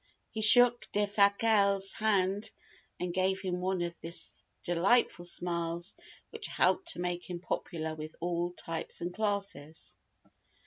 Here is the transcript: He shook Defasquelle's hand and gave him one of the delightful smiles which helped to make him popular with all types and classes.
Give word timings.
He 0.31 0.41
shook 0.41 0.91
Defasquelle's 0.93 1.93
hand 1.93 2.49
and 2.99 3.13
gave 3.13 3.39
him 3.41 3.61
one 3.61 3.83
of 3.83 3.93
the 4.01 4.11
delightful 4.63 5.25
smiles 5.25 5.93
which 6.31 6.47
helped 6.47 6.87
to 6.93 6.99
make 6.99 7.29
him 7.29 7.39
popular 7.39 7.93
with 7.93 8.15
all 8.19 8.51
types 8.53 9.01
and 9.01 9.13
classes. 9.13 9.95